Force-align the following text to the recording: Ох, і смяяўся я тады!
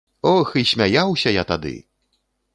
Ох, 0.31 0.53
і 0.61 0.63
смяяўся 0.71 1.35
я 1.37 1.43
тады! 1.53 1.77